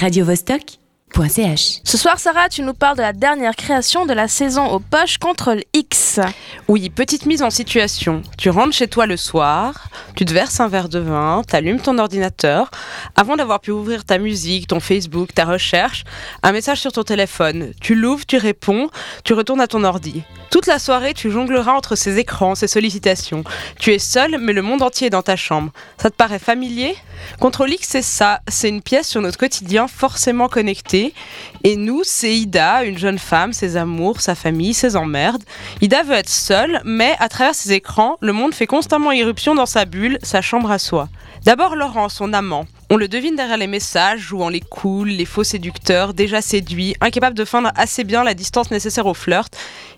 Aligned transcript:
radiovostok.ch. 0.00 0.79
Ce 1.84 1.98
soir, 1.98 2.18
Sarah, 2.18 2.48
tu 2.48 2.62
nous 2.62 2.72
parles 2.72 2.96
de 2.96 3.02
la 3.02 3.12
dernière 3.12 3.54
création 3.54 4.06
de 4.06 4.14
la 4.14 4.26
saison 4.26 4.68
aux 4.68 4.78
poches 4.78 5.18
Contrôle 5.18 5.62
X. 5.74 6.18
Oui, 6.66 6.88
petite 6.88 7.26
mise 7.26 7.42
en 7.42 7.50
situation. 7.50 8.22
Tu 8.38 8.48
rentres 8.48 8.72
chez 8.72 8.88
toi 8.88 9.04
le 9.06 9.18
soir, 9.18 9.90
tu 10.16 10.24
te 10.24 10.32
verses 10.32 10.60
un 10.60 10.68
verre 10.68 10.88
de 10.88 10.98
vin, 10.98 11.42
t'allumes 11.46 11.80
ton 11.80 11.98
ordinateur. 11.98 12.70
Avant 13.16 13.36
d'avoir 13.36 13.60
pu 13.60 13.70
ouvrir 13.70 14.04
ta 14.04 14.18
musique, 14.18 14.68
ton 14.68 14.80
Facebook, 14.80 15.34
ta 15.34 15.44
recherche, 15.44 16.04
un 16.42 16.52
message 16.52 16.80
sur 16.80 16.92
ton 16.92 17.02
téléphone. 17.02 17.72
Tu 17.80 17.94
l'ouvres, 17.94 18.24
tu 18.24 18.38
réponds, 18.38 18.88
tu 19.22 19.34
retournes 19.34 19.60
à 19.60 19.66
ton 19.66 19.84
ordi. 19.84 20.22
Toute 20.50 20.66
la 20.66 20.78
soirée, 20.78 21.14
tu 21.14 21.30
jongleras 21.30 21.72
entre 21.72 21.96
ces 21.96 22.18
écrans, 22.18 22.54
ces 22.54 22.66
sollicitations. 22.66 23.44
Tu 23.78 23.92
es 23.92 23.98
seul, 23.98 24.38
mais 24.40 24.52
le 24.52 24.62
monde 24.62 24.82
entier 24.82 25.08
est 25.08 25.10
dans 25.10 25.22
ta 25.22 25.36
chambre. 25.36 25.70
Ça 25.98 26.10
te 26.10 26.16
paraît 26.16 26.38
familier? 26.38 26.96
Contrôle 27.38 27.72
X, 27.72 27.86
c'est 27.88 28.02
ça. 28.02 28.40
C'est 28.48 28.68
une 28.68 28.82
pièce 28.82 29.08
sur 29.08 29.20
notre 29.20 29.38
quotidien 29.38 29.86
forcément 29.86 30.48
Et 31.64 31.76
nous, 31.76 32.02
c'est 32.04 32.34
Ida, 32.34 32.84
une 32.84 32.98
jeune 32.98 33.18
femme, 33.18 33.52
ses 33.52 33.76
amours, 33.76 34.20
sa 34.20 34.34
famille, 34.34 34.74
ses 34.74 34.96
emmerdes. 34.96 35.42
Ida 35.80 36.02
veut 36.02 36.14
être 36.14 36.28
seule, 36.28 36.80
mais 36.84 37.14
à 37.18 37.28
travers 37.28 37.54
ses 37.54 37.72
écrans, 37.72 38.16
le 38.20 38.32
monde 38.32 38.54
fait 38.54 38.66
constamment 38.66 39.12
irruption 39.12 39.54
dans 39.54 39.66
sa 39.66 39.84
bulle, 39.84 40.18
sa 40.22 40.40
chambre 40.40 40.70
à 40.70 40.78
soi. 40.78 41.08
D'abord 41.44 41.74
Laurent, 41.74 42.08
son 42.08 42.32
amant. 42.32 42.66
On 42.90 42.96
le 42.96 43.08
devine 43.08 43.36
derrière 43.36 43.56
les 43.56 43.66
messages, 43.66 44.20
jouant 44.20 44.48
les 44.48 44.60
cools, 44.60 45.08
les 45.08 45.24
faux 45.24 45.44
séducteurs, 45.44 46.12
déjà 46.12 46.42
séduit, 46.42 46.96
incapable 47.00 47.36
de 47.36 47.44
feindre 47.44 47.70
assez 47.76 48.04
bien 48.04 48.24
la 48.24 48.34
distance 48.34 48.70
nécessaire 48.70 49.06
au 49.06 49.14
flirt. 49.14 49.56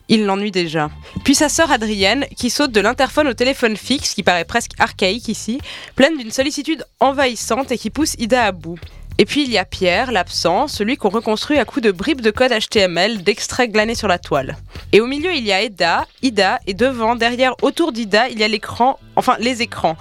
Il 0.08 0.24
l'ennuie 0.26 0.50
déjà. 0.50 0.90
Puis 1.24 1.34
sa 1.34 1.48
sœur 1.48 1.72
Adrienne, 1.72 2.26
qui 2.36 2.50
saute 2.50 2.70
de 2.70 2.80
l'interphone 2.80 3.28
au 3.28 3.34
téléphone 3.34 3.76
fixe, 3.76 4.14
qui 4.14 4.22
paraît 4.22 4.44
presque 4.44 4.72
archaïque 4.78 5.28
ici, 5.28 5.58
pleine 5.96 6.16
d'une 6.18 6.30
sollicitude 6.30 6.84
envahissante 7.00 7.72
et 7.72 7.78
qui 7.78 7.90
pousse 7.90 8.14
Ida 8.18 8.44
à 8.44 8.52
bout. 8.52 8.78
Et 9.22 9.24
puis 9.24 9.44
il 9.44 9.52
y 9.52 9.58
a 9.58 9.64
Pierre, 9.64 10.10
l'absent, 10.10 10.66
celui 10.66 10.96
qu'on 10.96 11.08
reconstruit 11.08 11.60
à 11.60 11.64
coups 11.64 11.84
de 11.84 11.92
bribes 11.92 12.22
de 12.22 12.32
code 12.32 12.50
HTML, 12.50 13.22
d'extraits 13.22 13.70
glanés 13.70 13.94
sur 13.94 14.08
la 14.08 14.18
toile. 14.18 14.56
Et 14.90 15.00
au 15.00 15.06
milieu, 15.06 15.32
il 15.32 15.44
y 15.44 15.52
a 15.52 15.62
Eda, 15.62 16.06
Ida, 16.22 16.58
et 16.66 16.74
devant, 16.74 17.14
derrière, 17.14 17.54
autour 17.62 17.92
d'Ida, 17.92 18.28
il 18.30 18.40
y 18.40 18.42
a 18.42 18.48
l'écran, 18.48 18.98
enfin 19.14 19.36
les 19.38 19.62
écrans. 19.62 19.96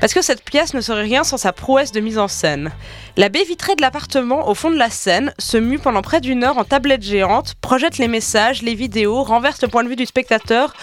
Parce 0.00 0.12
que 0.12 0.22
cette 0.22 0.42
pièce 0.42 0.74
ne 0.74 0.80
serait 0.80 1.02
rien 1.02 1.22
sans 1.22 1.36
sa 1.36 1.52
prouesse 1.52 1.92
de 1.92 2.00
mise 2.00 2.18
en 2.18 2.26
scène. 2.26 2.72
La 3.16 3.28
baie 3.28 3.44
vitrée 3.44 3.76
de 3.76 3.80
l'appartement 3.80 4.48
au 4.48 4.56
fond 4.56 4.72
de 4.72 4.76
la 4.76 4.90
scène 4.90 5.32
se 5.38 5.56
mue 5.56 5.78
pendant 5.78 6.02
près 6.02 6.20
d'une 6.20 6.42
heure 6.42 6.58
en 6.58 6.64
tablette 6.64 7.04
géante, 7.04 7.54
projette 7.60 7.98
les 7.98 8.08
messages, 8.08 8.62
les 8.62 8.74
vidéos, 8.74 9.22
renverse 9.22 9.62
le 9.62 9.68
point 9.68 9.84
de 9.84 9.88
vue 9.88 9.94
du 9.94 10.04
spectateur 10.04 10.74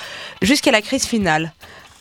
jusqu'à 0.42 0.72
la 0.72 0.82
crise 0.82 1.06
finale. 1.06 1.52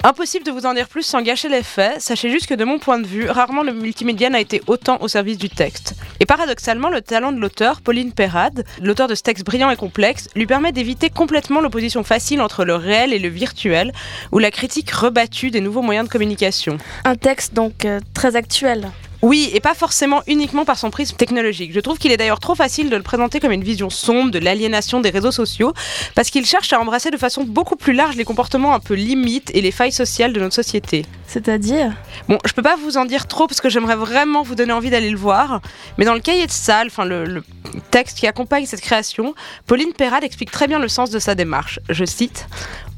Impossible 0.02 0.46
de 0.46 0.50
vous 0.50 0.64
en 0.64 0.72
dire 0.72 0.88
plus 0.88 1.02
sans 1.02 1.20
gâcher 1.20 1.50
l'effet, 1.50 1.96
sachez 1.98 2.30
juste 2.30 2.46
que 2.46 2.54
de 2.54 2.64
mon 2.64 2.78
point 2.78 2.98
de 2.98 3.06
vue, 3.06 3.28
rarement 3.28 3.62
le 3.62 3.74
multimédia 3.74 4.30
n'a 4.30 4.40
été 4.40 4.62
autant 4.66 4.96
au 5.02 5.08
service 5.08 5.36
du 5.36 5.50
texte. 5.50 5.94
Et 6.20 6.26
paradoxalement, 6.26 6.88
le 6.88 7.02
talent 7.02 7.32
de 7.32 7.38
l'auteur, 7.38 7.82
Pauline 7.82 8.12
Perrade, 8.12 8.64
l'auteur 8.80 9.08
de 9.08 9.14
ce 9.14 9.22
texte 9.22 9.44
brillant 9.44 9.68
et 9.68 9.76
complexe, 9.76 10.28
lui 10.34 10.46
permet 10.46 10.72
d'éviter 10.72 11.10
complètement 11.10 11.60
l'opposition 11.60 12.02
facile 12.02 12.40
entre 12.40 12.64
le 12.64 12.76
réel 12.76 13.12
et 13.12 13.18
le 13.18 13.28
virtuel, 13.28 13.92
ou 14.32 14.38
la 14.38 14.50
critique 14.50 14.90
rebattue 14.90 15.50
des 15.50 15.60
nouveaux 15.60 15.82
moyens 15.82 16.08
de 16.08 16.12
communication. 16.12 16.78
Un 17.04 17.16
texte 17.16 17.52
donc 17.52 17.84
euh, 17.84 18.00
très 18.14 18.36
actuel. 18.36 18.90
Oui, 19.22 19.50
et 19.52 19.60
pas 19.60 19.74
forcément 19.74 20.22
uniquement 20.26 20.64
par 20.64 20.78
son 20.78 20.90
prisme 20.90 21.16
technologique. 21.16 21.72
Je 21.74 21.80
trouve 21.80 21.98
qu'il 21.98 22.10
est 22.10 22.16
d'ailleurs 22.16 22.40
trop 22.40 22.54
facile 22.54 22.88
de 22.88 22.96
le 22.96 23.02
présenter 23.02 23.38
comme 23.38 23.52
une 23.52 23.62
vision 23.62 23.90
sombre 23.90 24.30
de 24.30 24.38
l'aliénation 24.38 25.00
des 25.00 25.10
réseaux 25.10 25.30
sociaux, 25.30 25.74
parce 26.14 26.30
qu'il 26.30 26.46
cherche 26.46 26.72
à 26.72 26.80
embrasser 26.80 27.10
de 27.10 27.18
façon 27.18 27.44
beaucoup 27.44 27.77
plus 27.77 27.92
large 27.92 28.16
les 28.16 28.24
comportements 28.24 28.74
un 28.74 28.80
peu 28.80 28.94
limites 28.94 29.50
et 29.54 29.60
les 29.60 29.72
failles 29.72 29.92
sociales 29.92 30.32
de 30.32 30.40
notre 30.40 30.54
société. 30.54 31.04
C'est-à-dire? 31.27 31.92
Bon, 32.28 32.38
je 32.46 32.52
peux 32.52 32.62
pas 32.62 32.77
vous 32.77 32.96
en 32.96 33.04
dire 33.04 33.27
trop 33.27 33.46
parce 33.46 33.60
que 33.60 33.68
j'aimerais 33.68 33.96
vraiment 33.96 34.42
vous 34.42 34.54
donner 34.54 34.72
envie 34.72 34.90
d'aller 34.90 35.10
le 35.10 35.18
voir, 35.18 35.60
mais 35.98 36.05
dans 36.06 36.14
le 36.14 36.20
cahier 36.20 36.46
de 36.46 36.50
salle, 36.52 36.86
enfin 36.86 37.05
le, 37.05 37.24
le 37.24 37.42
texte 37.90 38.18
qui 38.18 38.26
accompagne 38.26 38.66
cette 38.66 38.80
création, 38.80 39.34
Pauline 39.66 39.92
Perrade 39.92 40.24
explique 40.24 40.50
très 40.50 40.66
bien 40.66 40.78
le 40.78 40.88
sens 40.88 41.10
de 41.10 41.18
sa 41.18 41.34
démarche. 41.34 41.80
Je 41.88 42.04
cite 42.04 42.46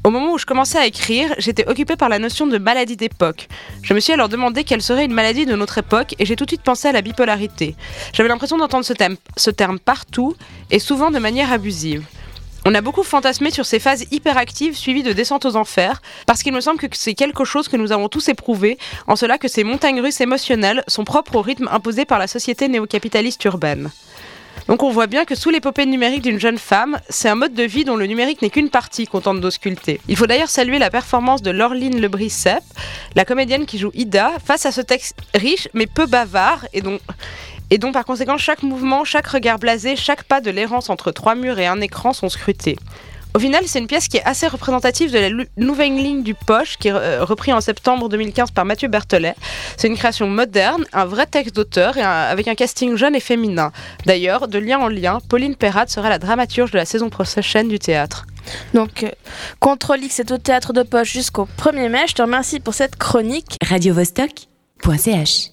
au 0.05 0.09
moment 0.09 0.33
où 0.33 0.37
je 0.37 0.45
commençais 0.45 0.77
à 0.77 0.85
écrire, 0.85 1.33
j'étais 1.37 1.65
occupée 1.69 1.95
par 1.95 2.09
la 2.09 2.19
notion 2.19 2.45
de 2.45 2.57
maladie 2.57 2.97
d'époque. 2.97 3.47
Je 3.83 3.93
me 3.93 4.01
suis 4.01 4.11
alors 4.11 4.27
demandé 4.27 4.65
quelle 4.65 4.81
serait 4.81 5.05
une 5.05 5.13
maladie 5.13 5.45
de 5.45 5.55
notre 5.55 5.77
époque 5.77 6.15
et 6.19 6.25
j'ai 6.25 6.35
tout 6.35 6.43
de 6.43 6.49
suite 6.49 6.61
pensé 6.61 6.89
à 6.89 6.91
la 6.91 7.01
bipolarité. 7.01 7.75
J'avais 8.11 8.27
l'impression 8.27 8.57
d'entendre 8.57 8.85
ce 8.85 9.49
terme 9.49 9.79
partout 9.79 10.35
et 10.71 10.79
souvent 10.79 11.09
de 11.09 11.19
manière 11.19 11.53
abusive. 11.53 12.05
On 12.65 12.75
a 12.75 12.81
beaucoup 12.81 13.03
fantasmé 13.03 13.51
sur 13.51 13.65
ces 13.65 13.79
phases 13.79 14.05
hyperactives 14.11 14.77
suivies 14.77 15.03
de 15.03 15.11
descentes 15.11 15.45
aux 15.45 15.57
enfers, 15.57 16.01
parce 16.25 16.43
qu'il 16.43 16.53
me 16.53 16.61
semble 16.61 16.79
que 16.79 16.87
c'est 16.93 17.13
quelque 17.13 17.43
chose 17.43 17.67
que 17.67 17.75
nous 17.75 17.91
avons 17.91 18.07
tous 18.07 18.29
éprouvé, 18.29 18.77
en 19.07 19.17
cela 19.17 19.37
que 19.37 19.49
ces 19.49 19.65
montagnes 19.65 19.99
russes 19.99 20.21
émotionnelles 20.21 20.81
sont 20.87 21.03
propres 21.03 21.35
au 21.35 21.41
rythme 21.41 21.67
imposé 21.69 22.05
par 22.05 22.19
la 22.19 22.27
société 22.27 22.69
néocapitaliste 22.69 23.43
urbaine. 23.43 23.91
Donc 24.67 24.81
on 24.81 24.89
voit 24.89 25.07
bien 25.07 25.25
que 25.25 25.35
sous 25.35 25.49
l'épopée 25.49 25.85
numérique 25.85 26.21
d'une 26.21 26.39
jeune 26.39 26.57
femme, 26.57 26.97
c'est 27.09 27.27
un 27.27 27.35
mode 27.35 27.53
de 27.53 27.63
vie 27.63 27.83
dont 27.83 27.95
le 27.95 28.05
numérique 28.05 28.41
n'est 28.41 28.49
qu'une 28.49 28.69
partie 28.69 29.07
qu'on 29.07 29.21
tente 29.21 29.41
d'ausculter. 29.41 29.99
Il 30.07 30.15
faut 30.15 30.25
d'ailleurs 30.25 30.49
saluer 30.49 30.79
la 30.79 30.89
performance 30.89 31.41
de 31.41 31.51
Laureline 31.51 31.99
Lebris-Sepp, 31.99 32.63
la 33.15 33.25
comédienne 33.25 33.65
qui 33.65 33.77
joue 33.77 33.91
Ida, 33.93 34.33
face 34.43 34.65
à 34.65 34.71
ce 34.71 34.81
texte 34.81 35.17
riche 35.35 35.67
mais 35.73 35.85
peu 35.85 36.05
bavard 36.05 36.65
et 36.73 36.81
dont 37.77 37.91
par 37.91 38.05
conséquent 38.05 38.37
chaque 38.37 38.63
mouvement, 38.63 39.03
chaque 39.03 39.27
regard 39.27 39.59
blasé, 39.59 39.95
chaque 39.95 40.23
pas 40.23 40.41
de 40.41 40.49
l'errance 40.49 40.89
entre 40.89 41.11
trois 41.11 41.35
murs 41.35 41.59
et 41.59 41.67
un 41.67 41.81
écran 41.81 42.13
sont 42.13 42.29
scrutés. 42.29 42.77
Au 43.35 43.39
final, 43.39 43.63
c'est 43.65 43.79
une 43.79 43.87
pièce 43.87 44.07
qui 44.07 44.17
est 44.17 44.23
assez 44.25 44.45
représentative 44.47 45.11
de 45.11 45.17
la 45.17 45.29
nouvelle 45.57 45.95
ligne 45.95 46.21
du 46.21 46.35
Poche, 46.35 46.77
qui 46.77 46.89
est 46.89 46.91
euh, 46.93 47.23
repris 47.25 47.51
en 47.51 47.61
septembre 47.61 48.07
2015 48.07 48.51
par 48.51 48.63
Mathieu 48.63 48.87
Berthelet. 48.89 49.33
C'est 49.75 49.87
une 49.87 49.97
création 49.97 50.27
moderne, 50.27 50.85
un 50.93 51.05
vrai 51.05 51.25
texte 51.25 51.55
d'auteur 51.55 51.97
et 51.97 52.01
un- 52.03 52.09
avec 52.09 52.47
un 52.47 52.53
casting 52.55 52.95
jeune 52.95 53.15
et 53.15 53.19
féminin. 53.19 53.71
D'ailleurs, 54.05 54.47
de 54.47 54.59
lien 54.59 54.77
en 54.79 54.87
lien, 54.87 55.17
Pauline 55.29 55.55
Perrade 55.55 55.89
sera 55.89 56.09
la 56.09 56.19
dramaturge 56.19 56.69
de 56.71 56.77
la 56.77 56.85
saison 56.85 57.09
prochaine 57.09 57.69
du 57.69 57.79
théâtre. 57.79 58.27
Donc, 58.73 59.03
euh, 59.03 59.09
Contrôle 59.59 60.03
X 60.03 60.19
est 60.19 60.31
au 60.31 60.37
théâtre 60.37 60.73
de 60.73 60.83
poche 60.83 61.11
jusqu'au 61.13 61.47
1er 61.57 61.89
mai. 61.89 62.01
Je 62.07 62.13
te 62.13 62.21
remercie 62.21 62.59
pour 62.59 62.73
cette 62.75 62.97
chronique. 62.97 63.57
radiovostok.ch 63.65 65.52